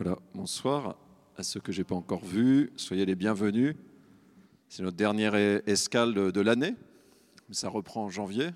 [0.00, 0.94] Voilà, bonsoir
[1.36, 2.70] à ceux que je n'ai pas encore vus.
[2.76, 3.74] Soyez les bienvenus.
[4.68, 5.34] C'est notre dernière
[5.66, 6.76] escale de, l'année.
[7.50, 8.50] Ça reprend en janvier.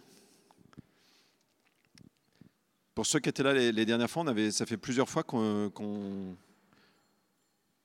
[2.95, 6.37] Pour ceux qui étaient là les, dernières fois, ça fait plusieurs fois qu'on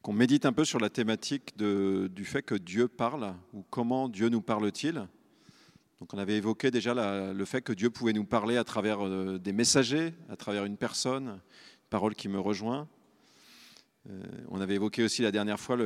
[0.07, 4.41] médite un peu sur la thématique du fait que Dieu parle ou comment Dieu nous
[4.41, 5.07] parle-t-il.
[5.99, 6.93] Donc on avait évoqué déjà
[7.33, 10.77] le fait que Dieu pouvait nous parler à travers euh, des messagers, à travers une
[10.77, 12.87] personne, une parole qui me rejoint.
[14.09, 15.77] Euh, on avait évoqué aussi la dernière fois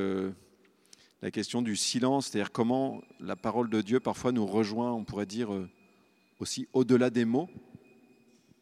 [1.22, 5.26] la question du silence, c'est-à-dire comment la parole de Dieu parfois nous rejoint, on pourrait
[5.26, 5.70] dire euh,
[6.40, 7.50] aussi au-delà des mots,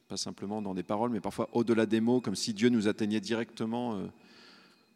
[0.07, 3.19] pas simplement dans des paroles, mais parfois au-delà des mots, comme si Dieu nous atteignait
[3.19, 4.07] directement euh,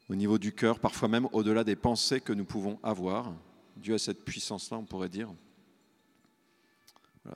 [0.09, 3.33] au niveau du cœur, parfois même au-delà des pensées que nous pouvons avoir.
[3.77, 5.33] Dieu a cette puissance-là, on pourrait dire.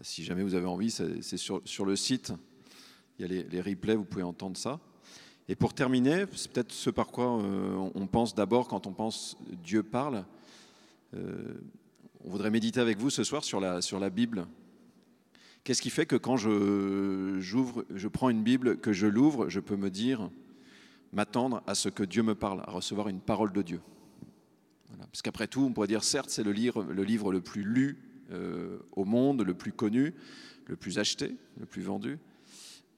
[0.01, 2.31] si jamais vous avez envie, c'est sur, le site,
[3.17, 4.79] il y a les, les replays, vous pouvez entendre ça.
[5.49, 9.37] Et pour terminer, c'est peut-être ce par quoi euh, on pense d'abord quand on pense
[9.63, 10.25] Dieu parle.
[11.13, 11.53] Euh,
[12.25, 14.45] on voudrait méditer avec vous ce soir sur la, sur la Bible.
[15.63, 19.59] Qu'est-ce qui fait que quand je, j'ouvre, je prends une Bible, que je l'ouvre, je
[19.59, 20.29] peux me dire,
[21.13, 23.81] m'attendre à ce que Dieu me parle, à recevoir une parole de Dieu
[24.97, 26.83] Parce qu'après tout, on pourrait dire, certes, c'est le livre
[27.31, 27.97] le, plus lu
[28.31, 30.13] euh, au monde, le plus connu,
[30.65, 32.17] le plus acheté, le plus vendu,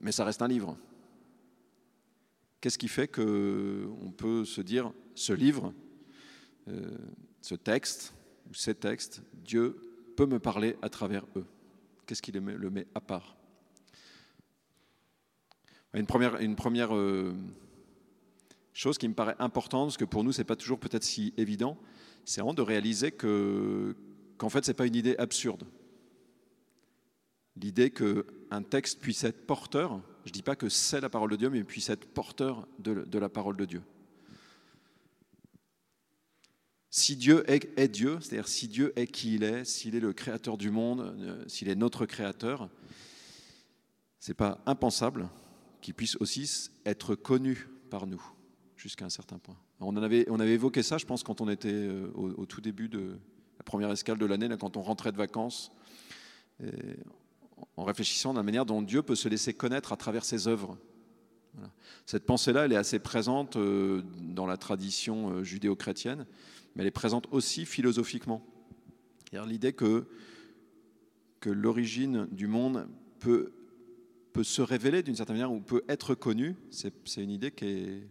[0.02, 0.76] mais ça reste un livre.
[2.62, 5.74] Qu'est-ce qui fait qu'on peut se dire, ce livre,
[6.68, 6.98] euh,
[7.42, 8.14] ce texte,
[8.50, 9.78] ou ces textes, Dieu
[10.18, 11.46] peut me parler à travers eux?
[12.06, 13.38] Qu'est-ce qui le met, à part?
[15.94, 17.34] Une première, euh,
[18.74, 21.34] chose qui me paraît importante, parce que pour nous, ce n'est pas toujours peut-être si
[21.38, 21.78] évident,
[22.26, 23.96] c'est vraiment de réaliser que,
[24.38, 25.64] qu'en fait, ce n'est pas une idée absurde.
[27.56, 31.36] L'idée qu'un texte puisse être porteur, je ne dis pas que c'est la parole de
[31.36, 33.82] Dieu, mais puisse être porteur de, la parole de Dieu.
[36.92, 40.58] Si Dieu est, Dieu, c'est-à-dire si Dieu est qui il est, s'il est le créateur
[40.58, 42.70] du monde, euh, s'il est notre créateur,
[44.20, 45.30] ce n'est pas impensable
[45.82, 48.22] qu'il puisse aussi être connu par nous
[48.76, 49.58] jusqu'à un certain point.
[49.80, 52.90] On, avait, on avait évoqué ça, je pense, quand on était euh, au, tout début
[52.90, 53.18] de
[53.58, 55.72] la première escale de l'année, quand on rentrait de vacances
[57.78, 60.78] en réfléchissant à la manière dont Dieu peut se laisser connaître à travers ses œuvres.
[62.06, 66.26] Cette pensée-là, elle est assez présente euh, dans la tradition euh, judéo-chrétienne,
[66.76, 68.46] mais elle est présente aussi philosophiquement.
[69.32, 70.08] L'idée que,
[71.40, 72.88] que l'origine du monde
[73.20, 73.52] peut,
[74.34, 78.08] peut se révéler d'une certaine manière ou peut être connue, c'est une idée qui est,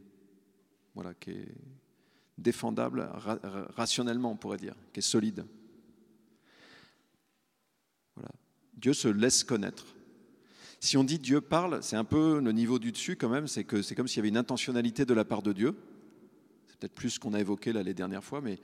[0.95, 1.55] voilà, qui est
[2.37, 3.09] défendable
[3.75, 5.45] rationnellement, on pourrait dire, qui est solide.
[8.79, 9.85] Dieu se laisse connaître.
[10.81, 13.65] Si on dit Dieu parle, c'est un peu le niveau du dessus quand même, c'est
[13.65, 15.75] que c'est comme s'il y avait une intentionnalité de la part de Dieu.
[16.69, 18.61] C'est peut-être plus ce qu'on a évoqué là les dernières fois, mais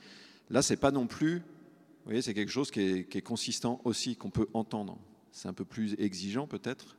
[0.50, 1.38] là c'est pas non plus.
[1.38, 4.98] Vous voyez, c'est quelque chose qui est, qui est consistant aussi, qu'on peut entendre.
[5.32, 6.97] C'est un peu plus exigeant peut-être.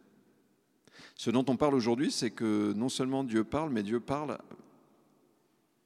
[1.15, 4.37] Ce dont on parle aujourd'hui, c'est que non seulement Dieu parle, mais Dieu parle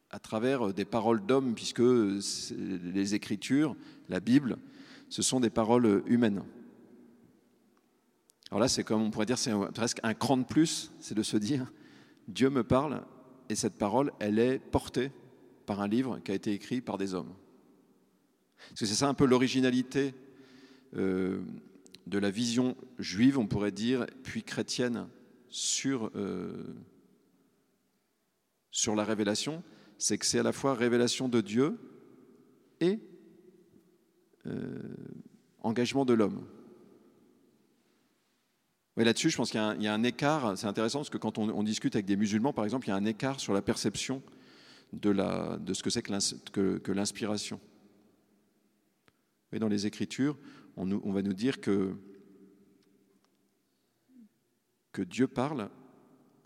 [0.10, 3.76] à travers des paroles d'hommes, puisque les Écritures,
[4.08, 4.58] la Bible,
[5.10, 6.42] ce sont des paroles humaines.
[8.52, 11.24] Alors là, c'est comme on pourrait dire, c'est presque un cran de plus, c'est de
[11.24, 11.72] se dire,
[12.28, 13.04] Dieu me parle
[13.50, 15.12] et cette parole, elle est portée
[15.66, 17.34] par un livre qui a été écrit par des hommes.
[18.74, 20.14] C'est ça un peu l'originalité
[20.96, 21.42] euh,
[22.08, 25.08] de la vision juive, on pourrait dire, puis chrétienne
[25.48, 26.76] sur, euh,
[28.72, 29.64] sur la révélation,
[30.00, 31.78] c'est que c'est à la fois révélation de Dieu
[32.80, 33.00] et
[34.48, 34.80] euh,
[35.62, 36.44] engagement de l'homme
[39.04, 40.58] là-dessus, je pense qu'il y, a un écart.
[40.58, 42.96] C'est intéressant parce que quand on, discute avec des musulmans, par exemple, il y a
[42.96, 44.22] un écart sur la perception
[44.94, 45.14] de,
[45.74, 47.60] ce que c'est que l'inspiration.
[49.58, 50.38] Dans les Écritures,
[50.76, 51.96] on, va nous dire que,
[54.92, 55.70] que Dieu parle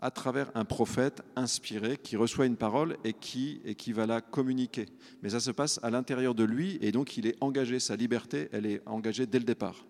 [0.00, 4.20] à travers un prophète inspiré qui reçoit une parole et qui, et qui va la
[4.20, 4.86] communiquer.
[5.22, 8.48] Mais ça se passe à l'intérieur de lui et donc il est engagé, sa liberté,
[8.52, 9.86] elle est engagée dès le départ.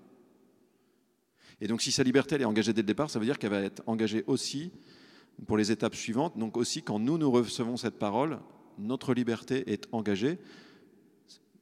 [1.65, 3.63] Et donc si sa liberté est engagée dès le départ, ça veut dire qu'elle va
[3.63, 4.71] être engagée aussi
[5.47, 6.37] pour les étapes suivantes.
[6.37, 8.39] Donc aussi quand nous, nous recevons cette parole,
[8.77, 10.39] notre liberté est engagée.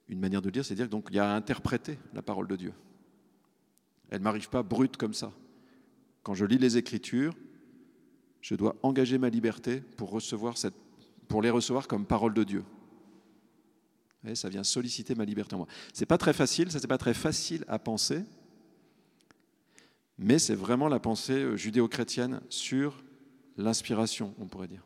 [0.09, 2.73] Une manière de dire, c'est dire qu'il y a à interpréter la parole de Dieu.
[4.11, 5.31] Elle ne m'arrive pas brute comme ça.
[6.25, 7.37] Quand je lis les Écritures,
[8.41, 10.57] je dois engager ma liberté pour, recevoir
[11.29, 12.65] pour les recevoir comme parole de Dieu.
[14.35, 15.69] Ça vient solliciter ma liberté en moi.
[15.95, 18.25] Ce n'est pas très facile, ça n'est pas très facile à penser,
[20.23, 23.03] mais c'est vraiment la pensée euh, judéo-chrétienne sur
[23.57, 24.85] l'inspiration, on pourrait dire.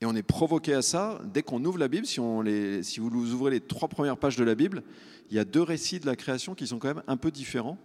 [0.00, 2.06] Et on est provoqué à ça dès qu'on ouvre la Bible.
[2.06, 4.82] Si, on les, si vous ouvrez les trois premières pages de la Bible,
[5.28, 7.76] il y a deux récits de la création qui sont quand même un peu différents.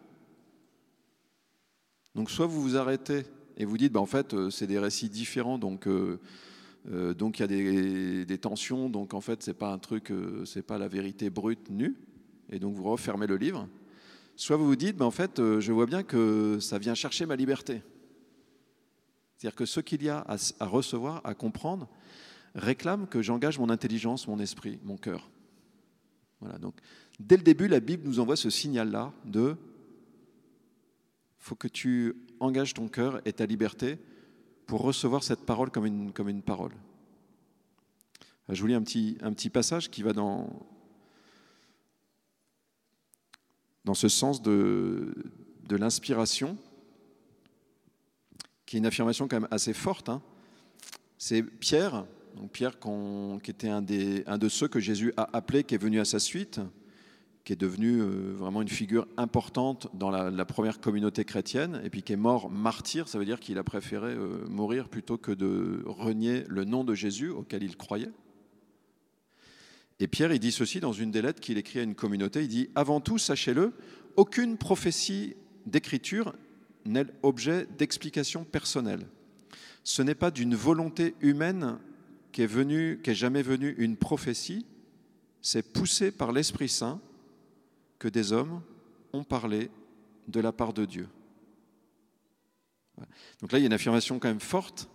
[2.16, 3.26] Donc soit vous vous arrêtez
[3.58, 6.20] et vous dites, bah, en fait, euh, c'est des récits différents, donc euh,
[7.16, 10.14] donc il y a des, des, tensions, donc en fait, c'est pas un truc,
[10.46, 11.96] c'est pas la vérité brute nue,
[12.50, 13.68] et donc vous refermez le livre.
[14.36, 17.36] Soit vous vous dites, bah, en fait, je vois bien que ça vient chercher ma
[17.36, 17.82] liberté.
[19.38, 20.26] C'est-à-dire que ce qu'il y a
[20.60, 21.90] à recevoir, à comprendre,
[22.56, 25.30] réclame que j'engage mon intelligence, mon esprit, mon cœur.
[26.40, 26.76] Voilà, donc
[27.20, 29.56] dès le début, la Bible nous envoie ce signal-là de
[31.38, 34.00] faut que tu engages ton cœur et ta liberté
[34.66, 36.74] pour recevoir cette parole comme une, comme une parole.
[38.50, 40.50] Je vous lis un petit, un petit passage qui va dans,
[43.86, 45.14] dans ce sens de,
[45.70, 46.58] l'inspiration,
[48.66, 50.10] qui est une affirmation quand même assez forte.
[50.10, 50.22] Hein.
[51.18, 52.06] C'est Pierre,
[52.36, 56.06] donc Pierre qui était un de ceux que Jésus a appelé, qui est venu à
[56.06, 56.60] sa suite,
[57.46, 62.02] qui est devenu euh, vraiment une figure importante dans la, première communauté chrétienne, et puis
[62.02, 65.84] qui est mort martyr, ça veut dire qu'il a préféré euh, mourir plutôt que de
[65.86, 68.12] renier le nom de Jésus auquel il croyait.
[70.00, 72.48] Et Pierre, il dit ceci dans une des lettres qu'il écrit à une communauté, il
[72.48, 73.74] dit, Avant tout, sachez-le,
[74.16, 76.34] aucune prophétie d'écriture
[76.86, 79.08] n'est objet d'explication personnelle.
[79.84, 81.78] Ce n'est pas d'une volonté humaine
[82.32, 84.66] qu'est venue, qu'est jamais venue une prophétie,
[85.42, 87.00] c'est poussé par l'Esprit Saint
[88.00, 88.62] que des hommes
[89.14, 89.70] ont parlé
[90.28, 91.08] de la part de Dieu.
[93.42, 94.90] Donc là, il y a une affirmation quand même forte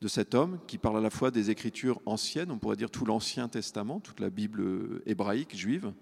[0.00, 3.04] de cet homme qui parle à la fois des écritures anciennes, on pourrait dire tout
[3.04, 5.92] l'Ancien Testament, toute la Bible hébraïque, juive,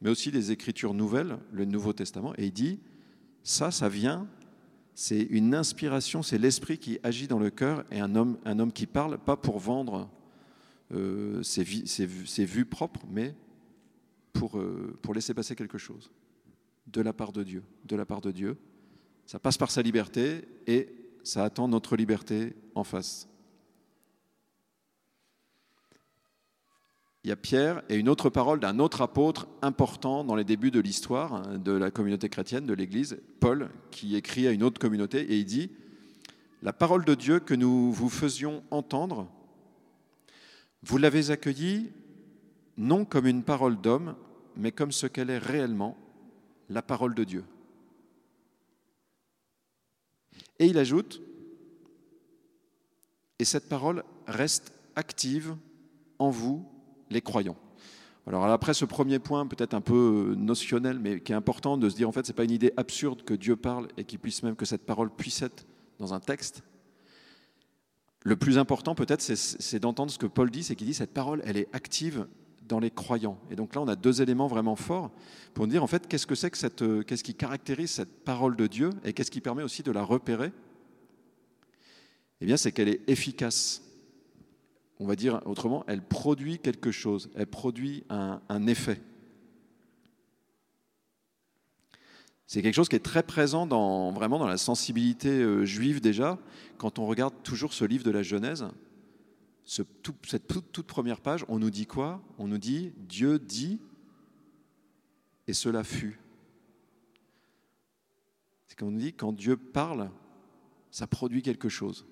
[0.00, 2.80] mais aussi des écritures nouvelles, le Nouveau Testament, et il dit,
[3.42, 4.26] ça, ça vient,
[4.94, 9.18] c'est une inspiration, c'est l'esprit qui agit dans le cœur, et un homme, qui parle,
[9.18, 10.08] pas pour vendre
[10.92, 13.34] euh, ses vues propres, mais
[14.32, 16.10] pour, euh, pour laisser passer quelque chose
[16.86, 17.62] de la part de Dieu.
[17.84, 18.56] De la part de Dieu.
[19.26, 20.88] Ça passe par sa liberté et
[21.22, 23.28] ça attend notre liberté en face.
[27.24, 30.70] Il y a Pierre et une autre parole d'un autre apôtre important dans les débuts
[30.70, 34.78] de l'histoire hein, de la communauté chrétienne, de l'Église, Paul, qui écrit à une autre
[34.78, 35.70] communauté et il dit,
[36.62, 39.26] La parole de Dieu que nous vous faisions entendre,
[40.82, 41.92] vous l'avez accueillie
[42.76, 44.16] non comme une parole d'homme,
[44.54, 45.96] mais comme ce qu'elle est réellement,
[46.68, 47.44] la parole de Dieu.
[50.58, 51.22] Et il ajoute,
[53.38, 55.56] et cette parole reste active
[56.18, 56.68] en vous,
[57.14, 57.56] les croyants.
[58.26, 61.96] Alors après ce premier point, peut-être un peu notionnel, mais qui est important de se
[61.96, 64.56] dire en fait, c'est pas une idée absurde que Dieu parle et qu'il puisse même
[64.56, 65.66] que cette parole puisse être
[65.98, 66.62] dans un texte.
[68.22, 71.42] Le plus important peut-être, c'est d'entendre ce que Paul dit, c'est qu'il dit cette parole,
[71.44, 72.26] elle est active
[72.66, 73.38] dans les croyants.
[73.50, 75.10] Et donc là, on a deux éléments vraiment forts
[75.52, 78.56] pour dire en fait qu'est-ce que c'est que cette, euh, qu'est-ce qui caractérise cette parole
[78.56, 80.50] de Dieu et qu'est-ce qui permet aussi de la repérer?
[82.40, 83.82] Eh bien, c'est qu'elle est efficace.
[85.00, 89.00] On va dire autrement, elle produit quelque chose, elle produit un, effet.
[92.46, 96.38] C'est quelque chose qui est très présent dans, vraiment dans la sensibilité euh, juive déjà,
[96.78, 98.66] quand on regarde toujours ce livre de la Genèse
[99.64, 102.22] cette toute, première page, on nous dit quoi?
[102.38, 103.80] On nous dit Dieu dit
[105.46, 106.20] et cela fut.
[108.66, 110.10] C'est comme on nous dit quand Dieu parle,
[110.90, 112.06] ça produit quelque chose.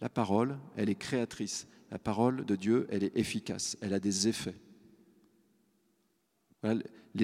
[0.00, 1.66] La parole, elle est créatrice.
[1.90, 3.76] La parole de Dieu, elle est efficace.
[3.80, 4.56] Elle a des effets.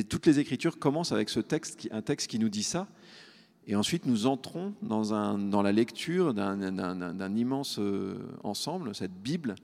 [0.08, 2.88] toutes les Écritures commencent avec ce texte, un texte qui nous dit ça.
[3.66, 9.54] Et ensuite, nous entrons dans, la lecture d'un immense euh, ensemble, cette Bible.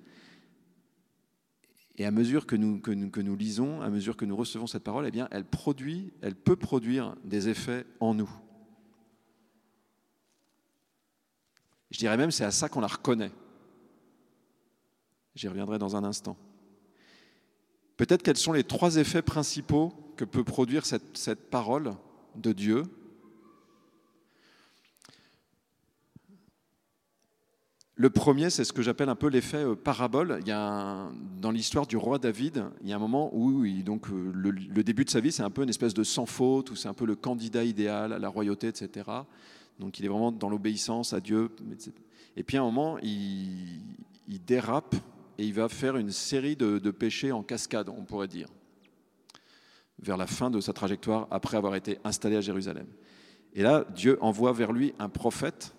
[1.97, 4.69] Et à mesure que nous, que, nous, que nous, lisons, à mesure que nous recevons
[4.69, 8.31] cette parole, eh bien, elle produit, elle peut produire des effets en nous.
[11.91, 13.33] Je dirais même, c'est à ça qu'on la reconnaît.
[15.35, 16.37] J'y reviendrai dans un instant.
[17.97, 21.95] Peut-être quels sont les trois effets principaux que peut produire cette, parole
[22.37, 22.83] de Dieu
[28.01, 30.39] Le premier, c'est ce que j'appelle un peu l'effet euh, parabole.
[30.43, 31.09] Il y a
[31.41, 35.05] dans l'histoire du roi David, il y a un moment où donc, euh, le, début
[35.05, 37.07] de sa vie, c'est un peu une espèce de sans faute, où c'est un peu
[37.07, 39.11] le candidat idéal à la royauté, etc.
[39.79, 41.51] Donc il est vraiment dans l'obéissance à Dieu.
[42.37, 43.81] Et puis à un moment, il,
[44.47, 44.95] dérape
[45.39, 48.49] et il va faire une série de, péchés en cascade, on pourrait dire,
[50.01, 52.87] vers la fin de sa trajectoire après avoir été installé à Jérusalem.
[53.55, 55.75] Et là, Dieu envoie vers lui un prophète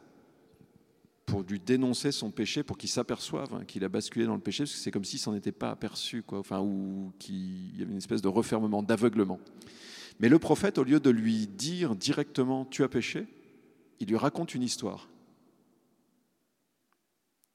[1.25, 4.63] pour lui dénoncer son péché, pour qu'il s'aperçoive hein, qu'il a basculé dans le péché,
[4.63, 7.91] parce que c'est comme s'il s'en était pas aperçu, quoi, enfin, ou qu'il y avait
[7.91, 9.39] une espèce de refermement, d'aveuglement.
[10.19, 13.27] Mais le prophète, au lieu de lui dire directement tu as péché,
[13.99, 15.09] il lui raconte une histoire.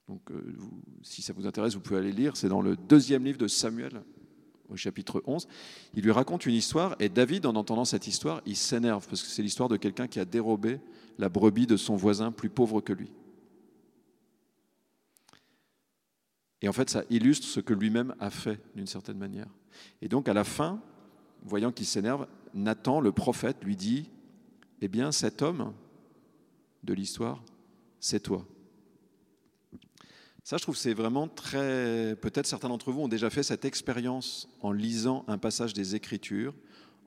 [0.09, 0.57] Donc, euh,
[1.03, 2.37] si ça vous intéresse, vous pouvez aller lire.
[2.37, 4.03] C'est dans le deuxième livre de Samuel,
[4.69, 5.49] au chapitre 11.
[5.95, 9.29] Il lui raconte une histoire et David, en entendant cette histoire, il s'énerve parce que
[9.29, 10.81] c'est l'histoire de quelqu'un qui a dérobé
[11.19, 13.11] la brebis de son voisin plus pauvre que lui.
[16.61, 19.49] Et en fait, ça illustre ce que lui-même a fait d'une certaine manière.
[20.01, 20.81] Et donc, à la fin,
[21.43, 24.11] voyant qu'il s'énerve, Nathan, le prophète, lui dit
[24.81, 25.75] Eh bien, cet homme
[26.85, 27.43] de l'histoire,
[28.01, 28.47] c'est toi.
[30.45, 32.17] Ça, je trouve, c'est vraiment très.
[32.17, 36.55] Peut-être certains d'entre vous ont déjà fait cette expérience en lisant un passage des Écritures,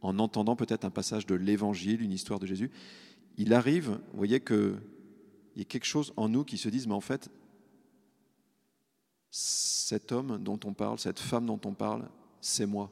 [0.01, 2.71] en entendant peut-être un passage de l'Évangile, une histoire de Jésus.
[3.37, 4.79] Il arrive, vous voyez, qu'il
[5.55, 7.29] y a quelque chose en nous qui se dise, mais en fait,
[9.29, 12.09] cet homme dont on parle, cette femme dont on parle,
[12.41, 12.91] c'est moi.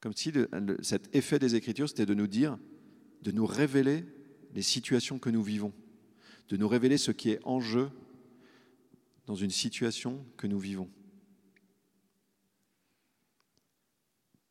[0.00, 0.32] Comme si
[0.80, 2.56] cet effet des Écritures, c'était de nous dire,
[3.26, 4.04] de nous révéler
[4.54, 5.72] les situations que nous vivons
[6.48, 7.90] de nous révéler ce qui est en jeu
[9.26, 10.88] dans une situation que nous vivons.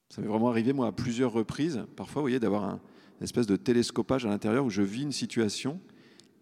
[0.09, 2.81] Ça m'est vraiment arrivé, moi, à plusieurs reprises, parfois, vous voyez, d'avoir un,
[3.19, 5.79] une espèce de télescopage à l'intérieur où je vis une situation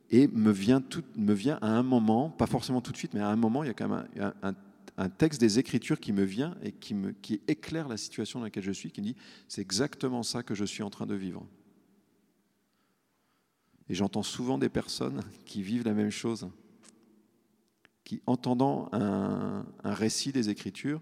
[0.09, 3.19] et me vient, tout, me vient à un moment, pas forcément tout de suite, mais
[3.19, 4.55] à un moment, il y a quand même un,
[4.97, 8.45] un, texte des Écritures qui me vient et qui, me, qui éclaire la situation dans
[8.45, 9.15] laquelle je suis, qui me dit,
[9.47, 11.47] c'est exactement ça que je suis en train de vivre.
[13.89, 16.47] Et j'entends souvent des personnes qui vivent la même chose,
[18.03, 21.01] qui, entendant un, récit des Écritures,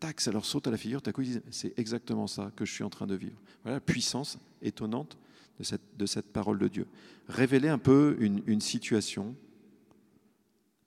[0.00, 2.72] tac, ça leur saute à la figure, coup ils disent c'est exactement ça que je
[2.72, 3.38] suis en train de vivre.
[3.62, 5.18] Voilà la puissance étonnante
[5.58, 6.86] de cette, parole de Dieu.
[7.28, 9.34] Révéler un peu une, situation.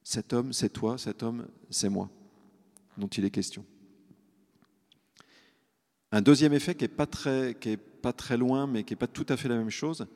[0.04, 2.10] Cet homme, c'est toi, cet homme, c'est moi,
[2.98, 3.66] dont il est question.
[6.12, 7.08] Un deuxième effet qui n'est pas,
[8.02, 10.08] pas très loin, mais qui n'est pas tout à fait la même chose,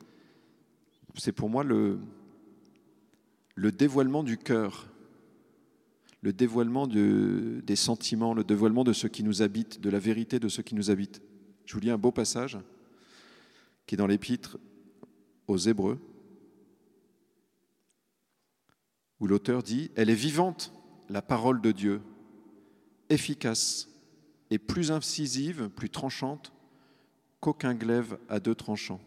[1.16, 1.98] c'est pour moi le,
[3.54, 4.86] le dévoilement du cœur,
[6.22, 10.38] le dévoilement de, des sentiments, le dévoilement de ce qui nous habite, de la vérité
[10.38, 11.22] de ce qui nous habite.
[11.64, 12.58] Je vous lis un beau passage
[13.86, 14.58] qui est dans l'épître
[15.48, 15.98] aux Hébreux,
[19.20, 20.72] où l'auteur dit, Elle est vivante,
[21.08, 22.02] la parole de Dieu,
[23.08, 23.88] efficace
[24.50, 26.52] et plus incisive, plus tranchante
[27.40, 29.00] qu'aucun glaive à deux tranchants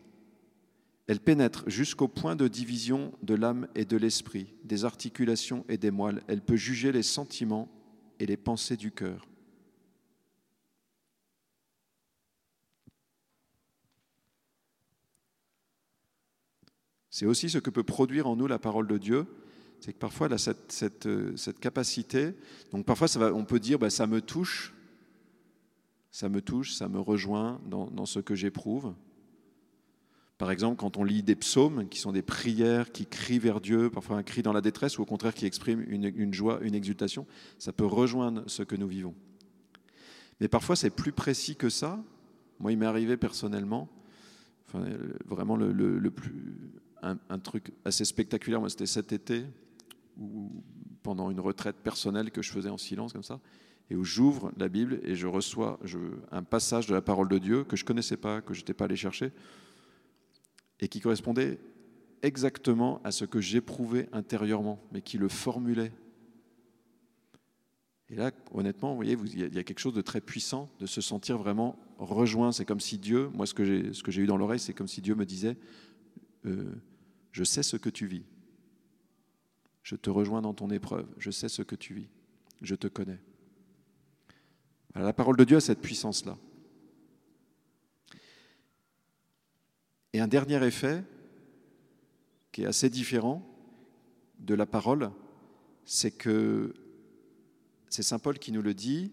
[1.09, 5.89] elle pénètre jusqu'au point de division de l'âme et de l'esprit, des articulations et des
[5.89, 6.21] moelles.
[6.27, 7.67] Elle peut juger les sentiments
[8.19, 9.27] et les pensées du cœur.
[17.09, 19.25] C'est aussi ce que peut produire en nous la parole de Dieu,
[19.79, 22.35] c'est que parfois elle a cette, cette, capacité.
[22.71, 24.75] Donc parfois on peut dire bah, ça me touche,
[26.11, 28.93] ça me touche, ça me rejoint dans ce que j'éprouve.
[30.39, 33.89] Par exemple, quand on lit des psaumes, qui sont des prières qui crient vers Dieu,
[33.89, 37.27] parfois un cri dans la détresse, ou au contraire qui expriment une, joie, une exultation,
[37.57, 39.13] ça peut rejoindre ce que nous vivons.
[40.39, 42.01] Mais parfois, c'est plus précis que ça.
[42.57, 43.89] Moi, il m'est arrivé personnellement,
[44.67, 44.85] enfin,
[45.25, 46.33] vraiment le, plus,
[47.01, 49.43] un, truc assez spectaculaire, moi, c'était cet été,
[50.17, 50.63] où,
[51.03, 53.41] pendant une retraite personnelle que je faisais en silence comme ça,
[53.89, 55.81] et où j'ouvre la Bible et je reçois
[56.31, 58.73] un passage de la parole de Dieu que je ne connaissais pas, que je n'étais
[58.73, 59.33] pas allé chercher
[60.79, 61.59] et qui correspondait
[62.21, 65.91] exactement à ce que j'éprouvais intérieurement, mais qui le formulait.
[68.09, 70.99] Et là, honnêtement, vous voyez, il y a quelque chose de très puissant de se
[70.99, 72.51] sentir vraiment rejoint.
[72.51, 75.15] C'est comme si Dieu, moi, ce que j'ai eu dans l'oreille, c'est comme si Dieu
[75.15, 75.57] me disait
[76.45, 76.73] euh,
[77.31, 78.23] Je sais ce que tu vis.
[79.83, 81.07] Je te rejoins dans ton épreuve.
[81.17, 82.07] Je sais ce que tu vis.
[82.61, 83.19] Je te connais.
[84.95, 86.37] la parole de Dieu a cette puissance-là.
[90.13, 91.03] Et un dernier effet,
[92.51, 93.45] qui est assez différent
[94.39, 95.11] de la parole,
[95.85, 96.73] c'est que
[97.89, 99.11] c'est Saint Paul qui nous le dit,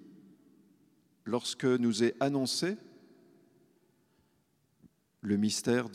[1.25, 2.77] lorsque nous est annoncé
[5.21, 5.89] le mystère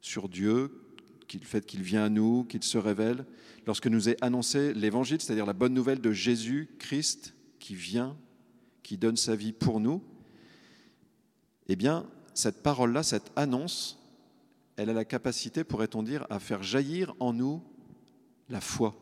[0.00, 0.84] sur Dieu,
[1.32, 3.24] le fait qu'il vient à nous, qu'il se révèle,
[3.66, 8.16] lorsque nous est annoncé l'évangile, c'est-à-dire la bonne nouvelle de Jésus Christ qui vient,
[8.82, 10.02] qui donne sa vie pour nous,
[11.68, 13.98] eh bien, cette parole-là, cette annonce,
[14.76, 17.62] elle a la capacité, pourrait-on dire, à faire jaillir en nous
[18.48, 18.94] la foi.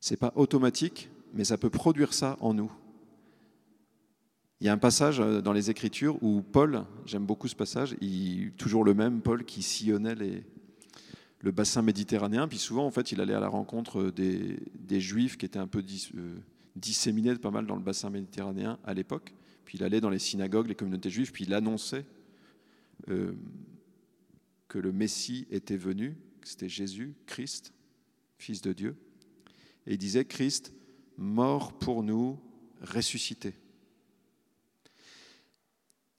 [0.00, 2.70] Ce n'est pas automatique, mais ça peut produire ça en nous.
[4.60, 7.96] Il y a un passage dans les Écritures où Paul, j'aime beaucoup ce passage,
[8.58, 13.34] toujours le même, Paul qui sillonnait le bassin méditerranéen, puis souvent en fait il allait
[13.34, 15.82] à la rencontre des, des Juifs qui étaient un peu
[16.76, 19.32] disséminés pas mal dans le bassin méditerranéen à l'époque,
[19.70, 22.04] puis il allait dans les synagogues, les communautés juives, puis il annonçait
[23.08, 23.34] euh,
[24.66, 27.72] que le Messie était venu, que c'était Jésus, Christ,
[28.36, 28.96] Fils de Dieu.
[29.86, 30.72] Et il disait, Christ,
[31.16, 32.40] mort pour nous,
[32.80, 33.54] ressuscité.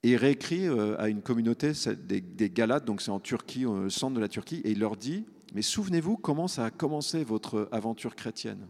[0.02, 1.72] Et il réécrit euh, à une communauté
[2.06, 4.96] des, des Galates, donc c'est en Turquie, au centre de la Turquie, et il leur
[4.96, 8.66] dit, mais souvenez-vous comment ça a commencé votre aventure chrétienne?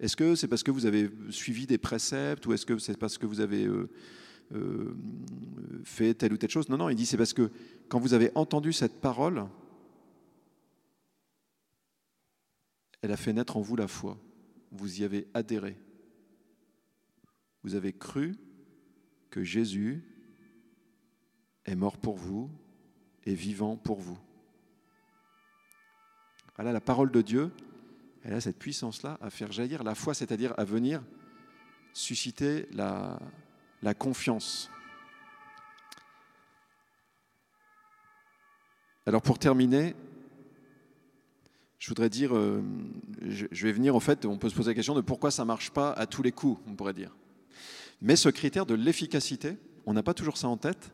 [0.00, 3.18] Est-ce que c'est parce que vous avez suivi des préceptes ou est-ce que c'est parce
[3.18, 3.90] que vous avez euh,
[4.54, 4.96] euh,
[5.84, 6.70] fait telle ou telle chose?
[6.70, 7.50] Non, non, il dit c'est parce que
[7.88, 9.46] quand vous avez entendu cette parole,
[13.02, 14.18] elle a fait naître en vous la foi.
[14.72, 15.76] Vous y avez adhéré.
[17.62, 18.36] Vous avez cru
[19.28, 20.02] que Jésus
[21.66, 22.50] est mort pour vous
[23.26, 24.18] et vivant pour vous.
[26.56, 27.50] Voilà la parole de Dieu.
[28.22, 31.02] Elle a cette puissance-là à faire jaillir la foi, c'est-à-dire à venir
[31.92, 33.18] susciter la,
[33.98, 34.70] confiance.
[39.06, 39.94] Alors pour terminer,
[41.78, 42.62] je voudrais dire, euh,
[43.22, 45.48] je vais venir en fait, on peut se poser la question de pourquoi ça ne
[45.48, 47.16] marche pas à tous les coups, on pourrait dire.
[48.02, 50.92] Mais ce critère de l'efficacité, on n'a pas toujours ça en tête,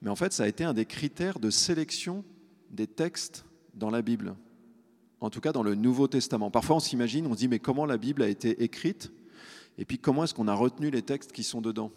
[0.00, 2.24] mais en fait ça a été un des critères de sélection
[2.70, 4.34] des textes dans la Bible,
[5.20, 6.50] en tout cas dans le Nouveau Testament.
[6.50, 9.12] Parfois on s'imagine, on se dit mais comment la Bible a été écrite
[9.78, 11.92] et puis comment est-ce qu'on a retenu les textes qui sont dedans?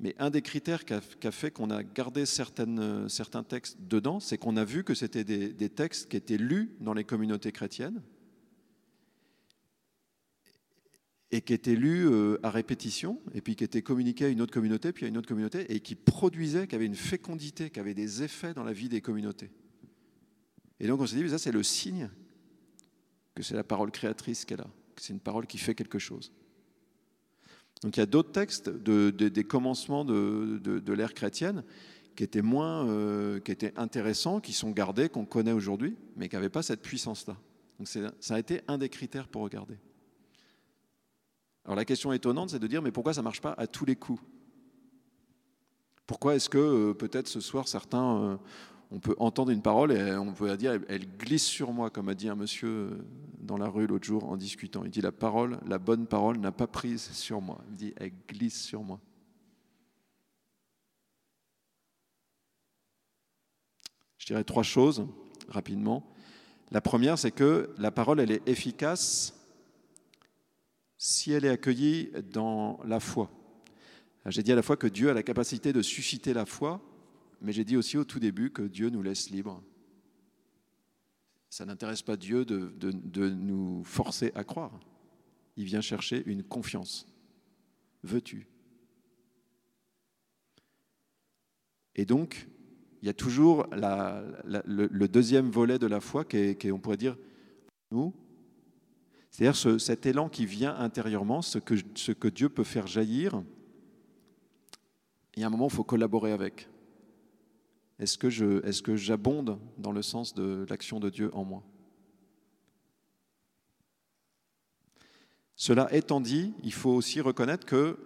[0.00, 4.56] Mais un des critères qui a, fait qu'on a gardé certains textes dedans, c'est qu'on
[4.56, 8.02] a vu que c'était des, textes qui étaient lus dans les communautés chrétiennes
[11.30, 14.52] et qui étaient lus euh, à répétition, et puis qui étaient communiqués à une autre
[14.52, 17.94] communauté, puis à une autre communauté, et qui produisaient, qui avaient une fécondité, qui avaient
[17.94, 19.50] des effets dans la vie des communautés.
[20.80, 22.10] Et donc on s'est dit, ça c'est le signe
[23.34, 26.32] que c'est la parole créatrice qu'elle a c'est une parole qui fait quelque chose.
[27.82, 31.64] Donc il y a d'autres textes des commencements de, l'ère chrétienne
[32.16, 36.36] qui étaient moins, euh, qui étaient intéressants, qui sont gardés, qu'on connaît aujourd'hui, mais qui
[36.36, 37.36] n'avaient pas cette puissance-là.
[37.78, 37.88] Donc
[38.20, 39.76] ça a été un des critères pour regarder.
[41.64, 43.84] Alors la question étonnante, c'est de dire, mais pourquoi ça ne marche pas à tous
[43.84, 44.22] les coups?
[46.06, 48.36] Pourquoi est-ce que euh, peut-être ce soir certains euh,
[48.94, 52.14] on peut entendre une parole et on peut dire elle glisse sur moi, comme a
[52.14, 53.04] dit un monsieur
[53.40, 54.84] dans la rue l'autre jour en discutant.
[54.84, 57.58] Il dit la parole, la bonne parole n'a pas prise sur moi.
[57.70, 59.00] Il dit elle glisse sur moi.
[64.18, 65.04] Je dirais trois choses
[65.48, 66.06] rapidement.
[66.70, 69.34] La première, c'est que la parole, elle est efficace
[70.98, 73.28] si elle est accueillie dans la foi.
[74.26, 76.80] J'ai dit à la fois que Dieu a la capacité de susciter la foi,
[77.40, 79.62] mais j'ai dit aussi au tout début que Dieu nous laisse libres.
[81.50, 84.80] Ça n'intéresse pas Dieu de, de, nous forcer à croire.
[85.56, 87.06] Il vient chercher une confiance.
[88.02, 88.48] Veux-tu?
[91.94, 92.48] Et donc,
[93.02, 97.16] il y a toujours le, deuxième volet de la foi qui est, on pourrait dire,
[97.92, 98.12] nous.
[99.30, 103.44] C'est-à-dire ce, cet élan qui vient intérieurement, ce que, ce que Dieu peut faire jaillir.
[105.36, 106.68] Il y a un moment, il faut collaborer avec.
[107.98, 111.62] Est-ce que, je, est-ce que j'abonde dans le sens de l'action de Dieu en moi
[115.56, 117.96] Cela étant dit, il faut aussi reconnaître que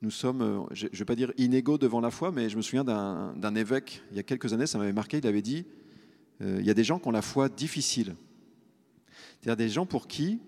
[0.00, 2.82] nous sommes, je ne vais pas dire inégaux devant la foi, mais je me souviens
[2.82, 5.64] d'un, évêque, il y a quelques années, ça m'avait marqué, il avait dit,
[6.40, 8.16] euh, il y a des gens qui ont la foi difficile.
[9.40, 10.40] C'est-à-dire des gens pour qui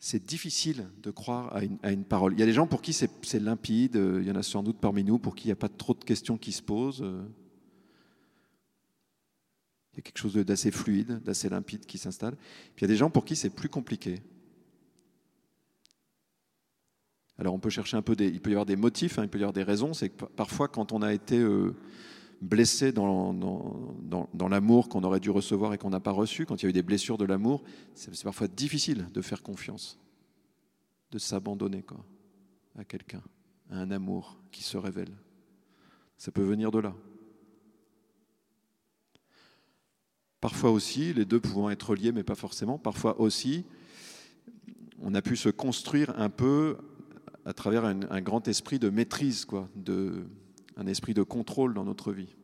[0.00, 2.32] c'est difficile de croire à une, parole.
[2.32, 4.78] Il y a des gens pour qui c'est limpide, il y en a sans doute
[4.80, 7.04] parmi nous pour qui il n'y a pas trop de questions qui se posent.
[9.92, 12.34] Il y a quelque chose d'assez fluide, d'assez limpide qui s'installe.
[12.78, 14.22] Il y a des gens pour qui c'est plus compliqué.
[17.36, 19.28] Alors on peut chercher un peu des, il peut y avoir des motifs, hein, il
[19.28, 19.92] peut y avoir des raisons.
[19.92, 21.74] C'est que parfois quand on a été euh,
[22.40, 26.64] blessé dans, dans, l'amour qu'on aurait dû recevoir et qu'on n'a pas reçu, quand il
[26.64, 27.62] y a eu des blessures de l'amour,
[27.94, 29.98] c'est parfois difficile de faire confiance,
[31.10, 31.84] de s'abandonner
[32.78, 33.22] à quelqu'un,
[33.70, 35.12] à un amour qui se révèle.
[36.16, 36.94] Ça peut venir de là.
[40.40, 43.66] Parfois aussi, les deux pouvant être liés, mais pas forcément, parfois aussi,
[45.02, 46.78] on a pu se construire un peu
[47.44, 50.26] à travers un, un grand esprit de maîtrise, quoi, de,
[50.80, 52.34] un esprit de contrôle dans notre vie.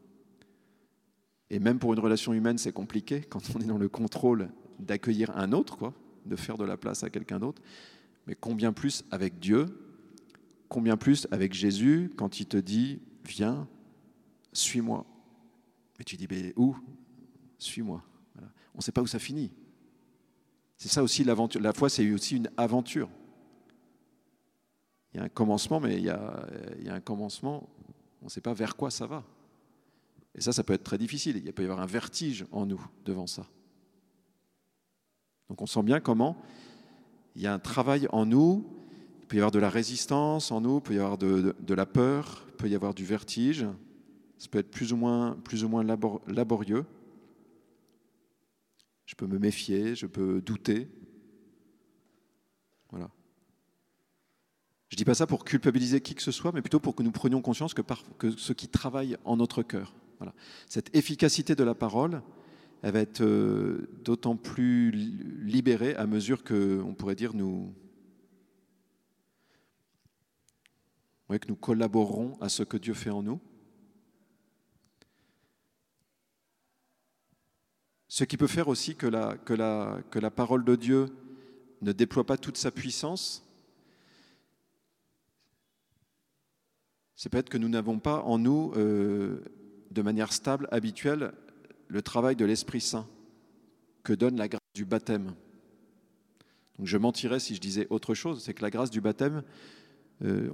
[1.49, 5.37] Et même pour une relation humaine, c'est compliqué quand on est dans le contrôle d'accueillir
[5.37, 5.95] un autre, quoi,
[6.27, 7.63] de faire de la place à quelqu'un d'autre.
[8.27, 9.67] Mais combien plus avec Dieu
[10.69, 13.69] Combien plus avec Jésus quand il te dit Viens,
[14.53, 15.07] suis-moi
[15.99, 16.77] Et tu dis Mais où?
[17.59, 18.03] Suis-moi.
[18.75, 19.53] On ne sait pas où ça finit.
[20.77, 21.63] C'est ça aussi l'aventure.
[21.63, 23.09] La foi, c'est aussi une aventure.
[25.15, 26.47] Il y a un commencement, mais il y a,
[26.79, 27.71] il y a un commencement,
[28.27, 29.23] on ne sait pas vers quoi ça va.
[30.35, 31.41] Et ça, ça peut être très difficile.
[31.45, 33.47] Il peut y avoir un vertige en nous devant ça.
[35.49, 36.37] Donc on sent bien comment
[37.37, 38.67] il y a un travail en nous,
[39.21, 41.87] il peut y avoir de la résistance en nous, il peut y avoir de, la
[41.87, 43.65] peur, il peut y avoir du vertige,
[44.39, 46.85] ça peut être plus ou moins, plus ou moins laborieux.
[49.05, 50.89] Je peux me méfier, je peux douter.
[52.91, 53.09] Voilà.
[54.89, 57.03] Je ne dis pas ça pour culpabiliser qui que ce soit, mais plutôt pour que
[57.03, 59.95] nous prenions conscience que, par, que ce qui travaille en notre cœur,
[60.69, 62.23] cette efficacité de la parole,
[62.83, 67.75] elle va être euh, d'autant plus libérée à mesure que, on pourrait dire, nous,
[71.29, 73.41] que nous collaborerons à ce que Dieu fait en nous.
[78.09, 81.07] Ce qui peut faire aussi que la, que la, que la parole de Dieu
[81.83, 83.46] ne déploie pas toute sa puissance,
[87.17, 89.41] c'est peut-être que nous n'avons pas en nous, euh,
[89.91, 91.33] de manière stable, habituelle,
[91.89, 93.09] le travail de l'Esprit Saint
[94.05, 95.33] que donne la grâce du baptême.
[96.79, 99.43] Donc je mentirais si je disais autre chose, c'est que la grâce du baptême,
[100.23, 100.51] euh,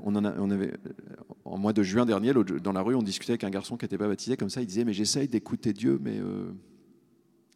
[1.44, 3.98] en mois de juin dernier, dans la rue, on discutait avec un garçon qui n'était
[3.98, 6.52] pas baptisé, comme ça, il disait, mais j'essaye d'écouter Dieu, mais euh,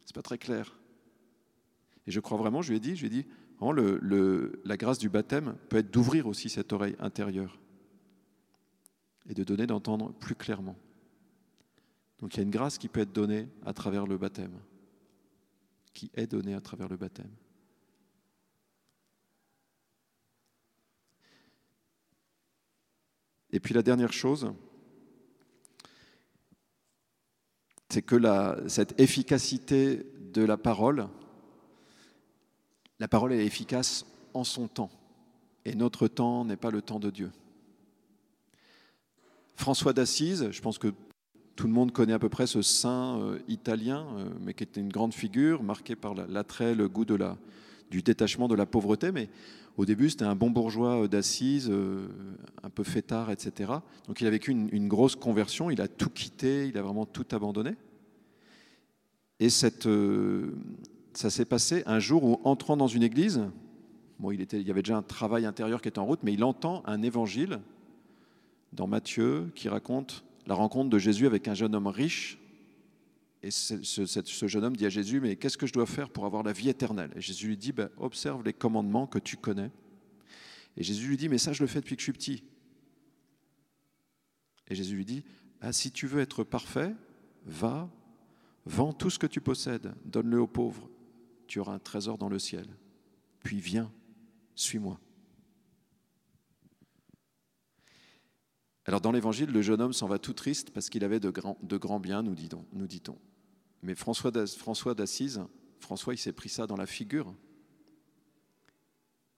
[0.04, 0.76] c'est pas très clair.
[2.08, 3.26] Et je crois vraiment, je lui ai dit, je lui ai dit,
[4.64, 7.58] la grâce du baptême peut être d'ouvrir aussi cette oreille intérieure
[9.28, 10.76] et de donner d'entendre plus clairement.
[12.18, 14.58] Donc il y a une grâce qui peut être donnée à travers le baptême,
[15.92, 17.30] qui est donnée à travers le baptême.
[23.50, 24.52] Et puis la dernière chose,
[27.88, 31.08] c'est que cette efficacité de la parole,
[32.98, 34.90] la parole est efficace en son temps,
[35.64, 37.30] et notre temps n'est pas le temps de Dieu.
[39.56, 40.92] François d'Assise, je pense que
[41.56, 44.80] tout le monde connaît à peu près ce saint euh, italien, euh, mais qui était
[44.80, 47.38] une grande figure, marqué par l'attrait, le goût de la,
[47.90, 49.10] du détachement de la pauvreté.
[49.10, 49.30] Mais
[49.78, 51.72] au début, c'était un bon bourgeois euh, d'Assise,
[52.62, 53.72] un peu fêtard, etc.
[54.06, 57.26] Donc il a vécu une, grosse conversion, il a tout quitté, il a vraiment tout
[57.32, 57.72] abandonné.
[59.40, 59.88] Et cette,
[61.12, 63.42] ça s'est passé un jour où, entrant dans une église,
[64.18, 66.32] bon, il, était, il y avait déjà un travail intérieur qui était en route, mais
[66.32, 67.60] il entend un évangile
[68.76, 72.38] dans Matthieu qui raconte la rencontre de Jésus avec un jeune homme riche.
[73.42, 76.42] Et ce, jeune homme dit à Jésus, mais qu'est-ce que je dois faire pour avoir
[76.42, 77.12] la vie éternelle?
[77.16, 79.70] Et Jésus lui dit, ben, observe les commandements que tu connais.
[80.76, 82.44] Et Jésus lui dit, mais ça, je le fais depuis que je suis petit.
[84.68, 85.24] Et Jésus lui dit,
[85.60, 86.94] ah, si tu veux être parfait,
[87.44, 87.88] va,
[88.64, 90.90] vends tout ce que tu possèdes, donne-le aux pauvres,
[91.46, 92.66] tu auras un trésor dans le ciel.
[93.42, 93.92] Puis viens,
[94.54, 95.00] suis-moi.
[98.86, 102.00] Alors dans l'évangile, le jeune homme s'en va tout triste parce qu'il avait de grands,
[102.00, 103.18] biens, nous dit-on.
[103.82, 105.42] Mais François d'Assise,
[105.80, 107.34] François, il s'est pris ça dans la figure.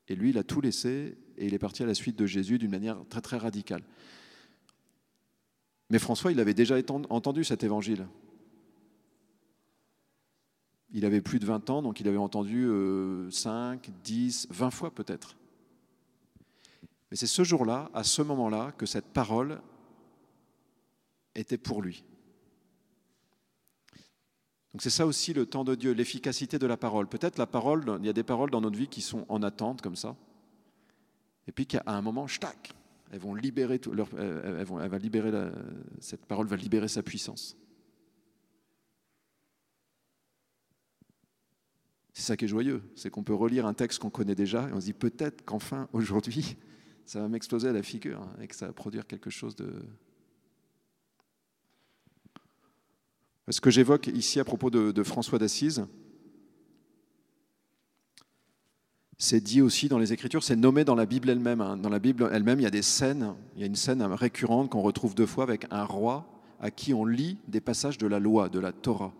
[0.08, 2.58] Et lui, il a tout laissé et il est parti à la suite de Jésus
[2.58, 3.82] d'une manière très très radicale.
[5.90, 6.76] Mais François, il avait déjà
[7.08, 8.06] entendu cet évangile.
[10.92, 12.68] Il avait plus de 20 ans, donc il avait entendu
[13.30, 15.36] 5, 10, 20 fois peut-être.
[17.10, 19.60] Mais c'est ce jour-là, à ce moment-là, que cette parole
[21.34, 22.04] était pour lui.
[24.72, 27.08] Donc c'est ça aussi le temps de Dieu, l'efficacité de la parole.
[27.08, 29.80] Peut-être la parole, il y a des paroles dans notre vie qui sont en attente
[29.80, 30.16] comme ça,
[31.46, 32.74] et puis qu'à un moment, tac,
[33.10, 35.32] elles vont libérer leur, elles vont, libérer
[35.98, 37.56] cette parole va libérer sa puissance.
[42.12, 44.72] C'est ça qui est joyeux, c'est qu'on peut relire un texte qu'on connaît déjà et
[44.72, 46.58] on se dit peut-être qu'enfin aujourd'hui
[47.08, 49.72] ça va m'exploser à la figure hein, et que ça va produire quelque chose de...
[53.48, 55.86] Ce que j'évoque ici à propos de, François d'Assise,
[59.16, 61.62] c'est dit aussi dans les Écritures, c'est nommé dans la Bible elle-même.
[61.62, 61.78] Hein.
[61.78, 64.68] Dans la Bible elle-même, il y a des scènes, il y a une scène récurrente
[64.68, 66.28] qu'on retrouve deux fois avec un roi
[66.60, 69.14] à qui on lit des passages de la loi, de la Torah.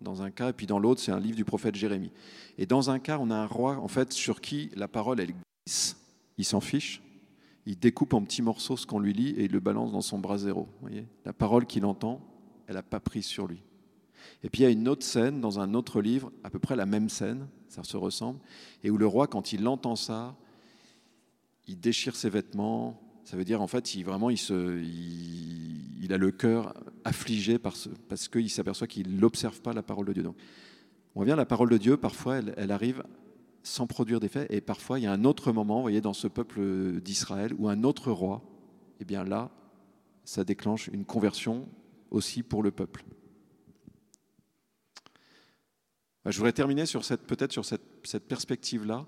[0.00, 2.10] Dans un cas, et puis dans l'autre, c'est un livre du prophète Jérémie.
[2.58, 5.32] Et dans un cas, on a un roi, en fait, sur qui la parole, elle
[5.32, 6.03] glisse.
[6.38, 7.02] Il s'en fiche
[7.66, 10.18] il découpe en petits morceaux ce qu'on lui lit et il le balance dans son
[10.18, 10.68] bras zéro.
[11.24, 12.20] la parole qu'il entend,
[12.66, 13.62] elle n'a pas prise sur lui.
[14.42, 16.76] Et puis il y a une autre scène dans un autre livre, à peu près
[16.76, 18.38] la même scène, ça se ressemble,
[18.82, 20.36] et où le roi, quand il entend ça,
[21.66, 23.00] il déchire ses vêtements.
[23.24, 24.38] Ça veut dire en fait, il, vraiment, il,
[26.10, 27.88] a le cœur affligé parce,
[28.30, 30.22] qu'il s'aperçoit qu'il n'observe pas la parole de Dieu.
[30.22, 30.36] Donc,
[31.14, 33.02] on revient à la parole de Dieu, parfois elle arrive
[33.64, 36.28] sans produire d'effet, et parfois il y a un autre moment, vous voyez, dans ce
[36.28, 38.42] peuple d'Israël, où un autre roi,
[39.00, 39.50] eh bien là,
[40.24, 41.66] ça déclenche une conversion
[42.10, 43.04] aussi pour le peuple.
[46.24, 49.06] Bah, je voudrais terminer sur cette, peut-être sur cette, cette perspective-là,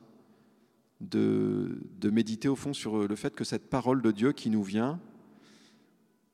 [1.02, 4.62] de, de, méditer au fond sur le fait que cette parole de Dieu qui nous
[4.62, 4.98] vient,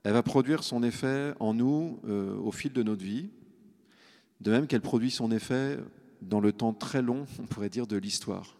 [0.05, 3.31] elle va produire son effet en nous euh, au fil de notre vie,
[4.41, 5.79] de même qu'elle produit son effet
[6.23, 8.57] dans le temps très long, on pourrait dire, de l'histoire.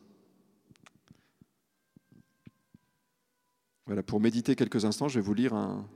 [3.87, 5.89] Voilà, pour méditer quelques instants, je vais vous lire un,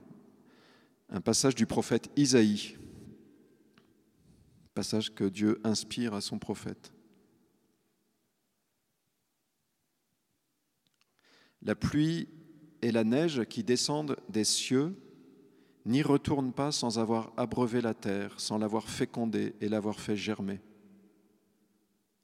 [1.23, 2.75] passage du prophète Isaïe,
[4.73, 6.91] passage que Dieu inspire à son prophète.
[11.61, 12.27] La pluie
[12.81, 14.95] et la neige qui descendent des cieux
[15.85, 20.59] n'y retournent pas sans avoir abreuvé la terre, sans l'avoir fécondée et l'avoir fait germer,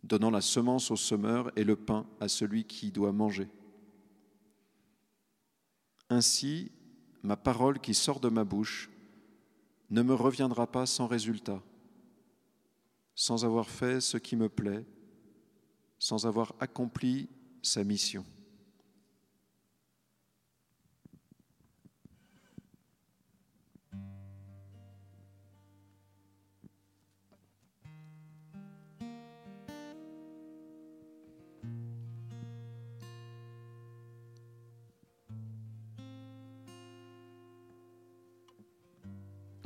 [0.03, 3.47] donnant la semence au semeur et le pain à celui qui doit manger.
[6.09, 6.71] Ainsi,
[7.23, 8.89] ma parole qui sort de ma bouche
[9.89, 11.61] ne me reviendra pas sans résultat,
[13.15, 14.85] sans avoir fait ce qui me plaît,
[15.99, 17.29] sans avoir accompli
[17.61, 18.25] sa mission.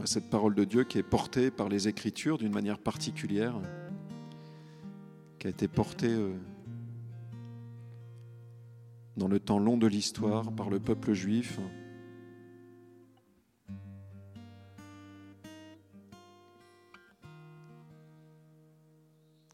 [0.08, 3.60] Cette parole de Dieu qui est portée par les Écritures d'une manière particulière,
[5.38, 6.34] qui a été portée euh,
[9.18, 11.60] dans le temps long de l'histoire par le peuple juif.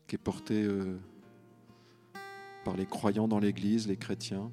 [0.07, 0.99] qui est portée euh,
[2.63, 4.51] par les croyants dans l'Église, les chrétiens.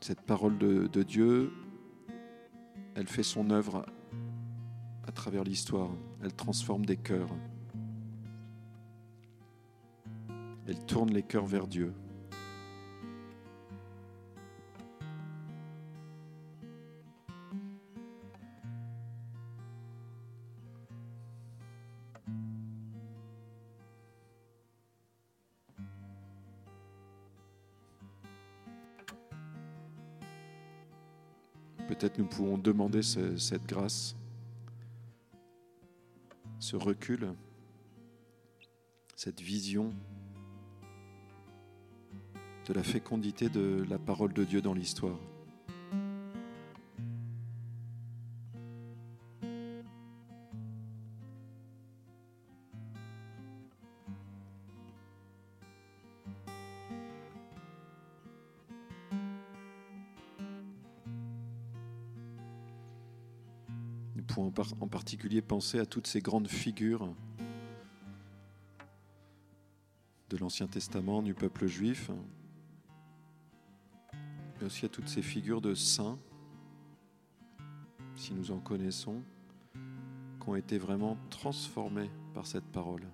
[0.00, 1.52] Cette parole de, Dieu,
[2.94, 3.84] elle fait son œuvre
[5.06, 5.90] à travers l'histoire.
[6.22, 7.30] Elle transforme des cœurs.
[10.66, 11.92] Elle tourne les cœurs vers Dieu.
[31.98, 34.14] Peut-être nous pouvons demander cette grâce,
[36.60, 37.34] ce recul,
[39.16, 39.92] cette vision
[42.68, 45.18] de la fécondité de la parole de Dieu dans l'histoire.
[64.40, 67.14] En particulier penser à toutes ces grandes figures
[70.30, 72.10] de l'Ancien Testament, du peuple juif,
[74.12, 76.18] mais aussi à toutes ces figures de saints,
[78.16, 79.22] si nous en connaissons,
[79.74, 83.06] qui ont été vraiment transformés par cette parole.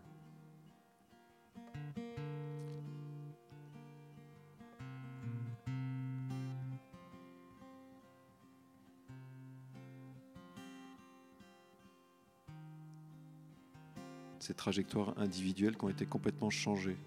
[14.45, 16.99] Ces trajectoires individuelles qui ont été complètement changées.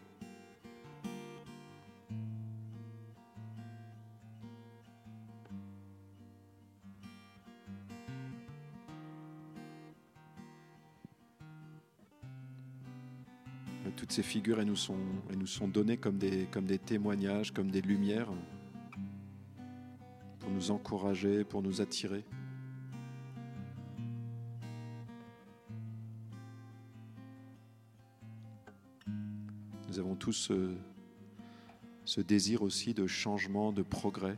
[13.96, 14.96] Toutes ces figures, elles nous sont,
[15.36, 18.30] nous sont données comme des, comme des témoignages, comme des lumières,
[20.40, 22.24] pour nous encourager, pour nous attirer.
[29.98, 30.78] nous avons tous euh,
[32.06, 34.38] ce, désir aussi de changement, de progrès.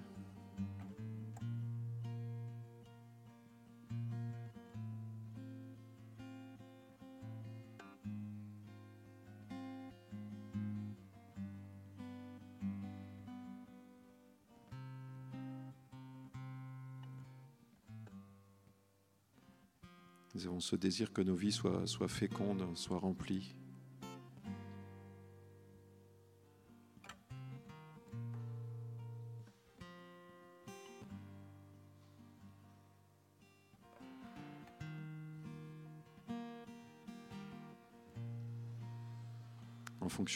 [20.35, 23.53] Nous avons ce désir que nos vies soient fécondes, soient remplies.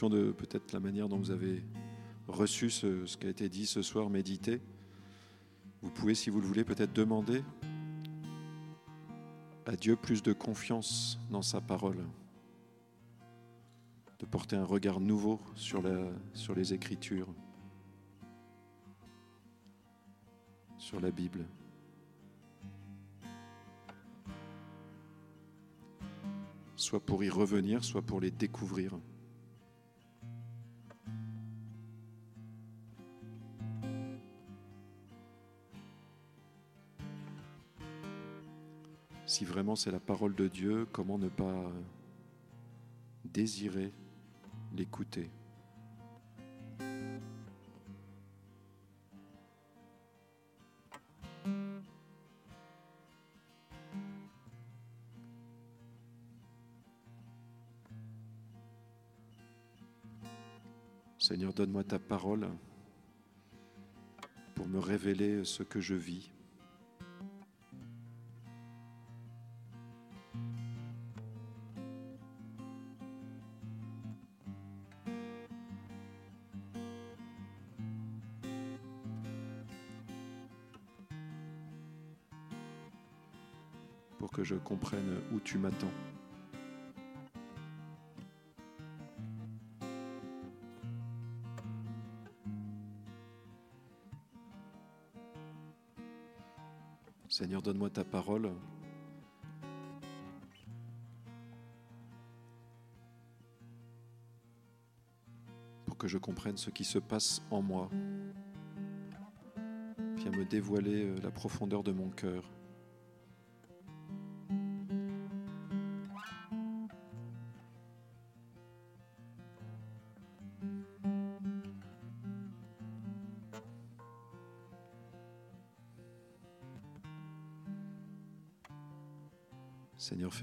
[0.01, 1.63] De peut-être la manière dont vous avez
[2.27, 4.59] reçu ce, qui a été dit ce soir, médité,
[5.81, 7.43] vous pouvez, si vous le voulez, peut-être demander
[9.65, 12.03] à Dieu plus de confiance dans sa parole,
[14.19, 17.33] de porter un regard nouveau sur les Écritures,
[20.79, 21.45] sur la Bible.
[26.75, 28.97] Soit pour y revenir, soit pour les découvrir.
[39.33, 41.71] Si vraiment c'est la parole de Dieu, comment ne pas
[43.25, 43.91] désirer
[44.77, 45.31] l'écouter?
[61.17, 62.47] Seigneur, donne-moi ta parole
[64.53, 66.29] pour me révéler ce que je vis.
[84.23, 85.91] Pour que je comprenne où tu m'attends.
[97.27, 98.49] Seigneur, donne-moi ta parole.
[105.85, 107.89] Pour que je comprenne ce qui se passe en moi.
[110.15, 112.49] Viens me dévoiler euh, la profondeur de mon cœur.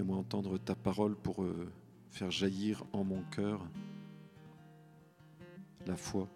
[0.00, 1.70] Fais-moi entendre ta parole pour euh,
[2.08, 3.60] faire jaillir en mon cœur
[5.86, 6.26] la foi,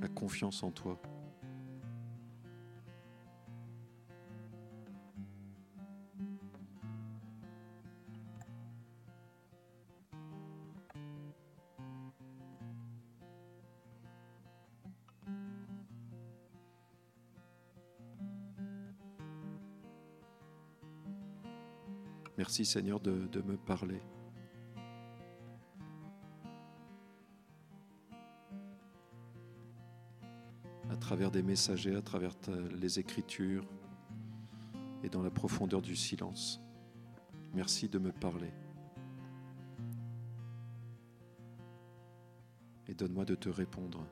[0.00, 0.98] la confiance en toi.
[22.50, 24.02] Merci Seigneur de, me parler.
[30.90, 32.34] À travers des messagers, à travers
[32.72, 33.64] les Écritures
[35.04, 36.60] et dans la profondeur du silence.
[37.54, 38.50] Merci de me parler.
[42.88, 44.04] Et donne-moi de te répondre.